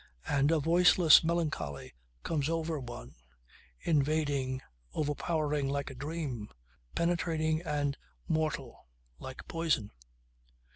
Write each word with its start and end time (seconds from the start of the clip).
And 0.27 0.49
a 0.49 0.57
voiceless 0.59 1.23
melancholy 1.23 1.93
comes 2.23 2.49
over 2.49 2.79
one, 2.79 3.13
invading, 3.81 4.63
overpowering 4.95 5.69
like 5.69 5.91
a 5.91 5.93
dream, 5.93 6.49
penetrating 6.95 7.61
and 7.61 7.95
mortal 8.27 8.87
like 9.19 9.47
poison. 9.47 9.91